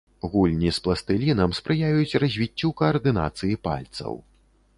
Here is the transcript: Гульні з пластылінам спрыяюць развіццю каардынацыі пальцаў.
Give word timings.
Гульні 0.29 0.71
з 0.77 0.81
пластылінам 0.87 1.53
спрыяюць 1.59 2.19
развіццю 2.25 2.73
каардынацыі 2.81 3.61
пальцаў. 3.69 4.13